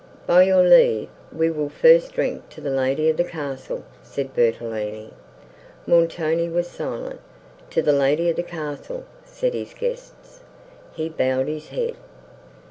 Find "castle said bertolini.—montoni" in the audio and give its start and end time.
3.23-6.49